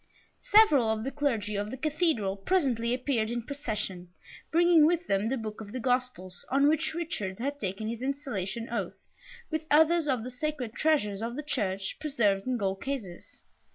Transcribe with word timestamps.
Several 0.49 0.89
of 0.89 1.03
the 1.03 1.11
Clergy 1.11 1.55
of 1.55 1.69
the 1.69 1.77
Cathedral 1.77 2.35
presently 2.35 2.91
appeared 2.91 3.29
in 3.29 3.43
procession, 3.43 4.09
bringing 4.51 4.87
with 4.87 5.05
them 5.05 5.27
the 5.27 5.37
book 5.37 5.61
of 5.61 5.71
the 5.73 5.79
Gospels 5.79 6.43
on 6.49 6.67
which 6.67 6.95
Richard 6.95 7.37
had 7.37 7.59
taken 7.59 7.87
his 7.87 8.01
installation 8.01 8.67
oath, 8.71 8.97
with 9.51 9.67
others 9.69 10.07
of 10.07 10.23
the 10.23 10.31
sacred 10.31 10.73
treasures 10.73 11.21
of 11.21 11.35
the 11.35 11.43
Church, 11.43 11.97
preserved 11.99 12.47
in 12.47 12.57
gold 12.57 12.81
cases. 12.81 13.43